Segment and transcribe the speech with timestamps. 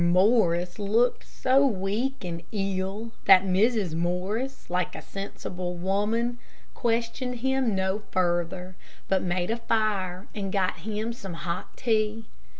[0.03, 3.93] Morris looked so weak and ill that Mrs.
[3.93, 6.39] Morris, like a sensible woman,
[6.73, 8.75] questioned him no further,
[9.07, 12.25] but made a fire and got him some hot tea.